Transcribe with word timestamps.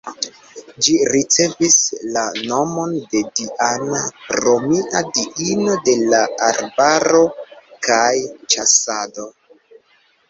Ĝi 0.85 0.93
ricevis 1.15 1.75
la 2.15 2.23
nomon 2.53 2.95
de 3.11 3.21
Diana, 3.41 4.01
romia 4.39 5.03
diino 5.19 5.77
de 5.91 5.95
la 6.15 6.25
arbaro 6.49 7.23
kaj 7.91 8.11
ĉasado. 8.57 9.31